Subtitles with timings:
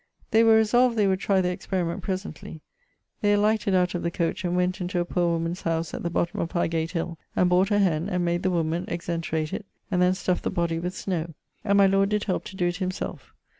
[0.31, 2.61] They were resolved they would try the experiment presently.
[3.21, 6.09] They alighted out of the coach, and went into a poore woman's howse at the
[6.09, 10.01] bottome of Highgate hill, and bought a hen, and made the woman exenterate it, and
[10.01, 13.31] then stuffed the bodie with snow, and my lord did help to doe it himselfe.